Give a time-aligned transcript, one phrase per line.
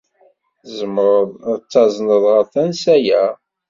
[0.63, 3.23] Tzemreḍ ad t-tazneḍ ɣer tansa-a?